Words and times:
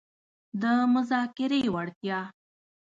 -د 0.59 0.63
مذاکرې 0.93 1.61
وړتیا 1.73 2.19